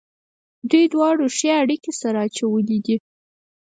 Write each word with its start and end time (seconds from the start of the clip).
دوی 0.69 0.85
دواړو 0.93 1.25
ښې 1.37 1.49
اړېکې 1.61 1.91
سره 2.01 2.17
اچولې 2.27 2.77
دي. 2.85 2.97